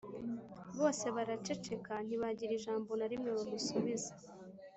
Bose 0.77 1.05
baraceceka, 1.15 1.93
ntibagira 2.07 2.51
ijambo 2.59 2.91
na 2.99 3.05
rimwe 3.11 3.29
bamusubiza 3.37 4.11